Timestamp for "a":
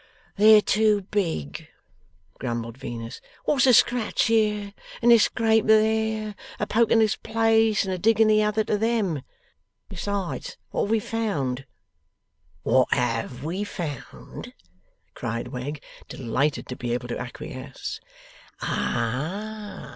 3.67-3.73, 5.11-5.19, 6.59-6.65, 7.93-7.99